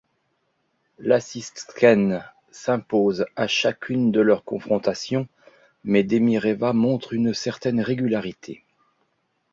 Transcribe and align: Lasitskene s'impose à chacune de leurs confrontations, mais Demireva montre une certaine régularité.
Lasitskene 0.97 2.25
s'impose 2.49 3.27
à 3.35 3.45
chacune 3.45 4.11
de 4.11 4.19
leurs 4.19 4.43
confrontations, 4.43 5.27
mais 5.83 6.01
Demireva 6.03 6.73
montre 6.73 7.13
une 7.13 7.35
certaine 7.35 7.81
régularité. 7.81 8.63